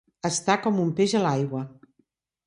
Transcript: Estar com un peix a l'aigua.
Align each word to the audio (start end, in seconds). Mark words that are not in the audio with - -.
Estar 0.27 0.53
com 0.61 0.79
un 0.83 0.87
peix 0.99 1.13
a 1.19 1.21
l'aigua. 1.25 1.61